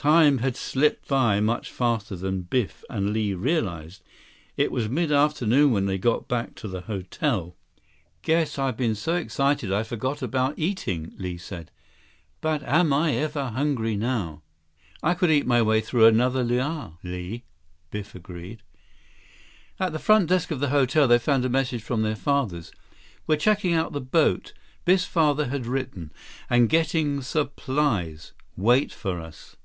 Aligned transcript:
Time 0.00 0.38
had 0.38 0.54
slipped 0.54 1.08
by 1.08 1.40
much 1.40 1.72
faster 1.72 2.14
than 2.14 2.42
Biff 2.42 2.84
and 2.88 3.12
Li 3.12 3.34
realized. 3.34 4.00
It 4.56 4.70
was 4.70 4.86
midaftenoon 4.86 5.72
when 5.72 5.86
they 5.86 5.98
got 5.98 6.28
back 6.28 6.54
to 6.54 6.68
the 6.68 6.82
hotel. 6.82 7.56
"Guess 8.22 8.60
I've 8.60 8.76
been 8.76 8.94
so 8.94 9.16
excited 9.16 9.72
I 9.72 9.82
forgot 9.82 10.22
about 10.22 10.56
eating," 10.56 11.12
Li 11.18 11.36
said, 11.36 11.72
"but 12.40 12.62
am 12.62 12.92
I 12.92 13.14
ever 13.16 13.46
hungry 13.48 13.96
now!" 13.96 14.44
"I 15.02 15.14
could 15.14 15.32
eat 15.32 15.48
my 15.48 15.60
way 15.62 15.80
through 15.80 16.06
another 16.06 16.44
luau, 16.44 16.98
Li," 17.02 17.42
Biff 17.90 18.14
agreed. 18.14 18.62
At 19.80 19.90
the 19.92 19.98
front 19.98 20.28
desk 20.28 20.52
of 20.52 20.60
the 20.60 20.68
hotel, 20.68 21.08
they 21.08 21.18
found 21.18 21.44
a 21.44 21.48
message 21.48 21.82
from 21.82 22.02
their 22.02 22.14
fathers. 22.14 22.70
"We're 23.26 23.34
checking 23.36 23.72
out 23.74 23.92
the 23.92 24.00
boat," 24.00 24.52
Biff's 24.84 25.06
father 25.06 25.46
had 25.46 25.66
written, 25.66 26.12
"and 26.48 26.68
getting 26.68 27.20
supplies. 27.20 28.32
Wait 28.56 28.92
for 28.92 29.20
us." 29.20 29.56